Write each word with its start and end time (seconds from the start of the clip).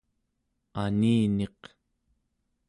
aniniq 0.83 1.61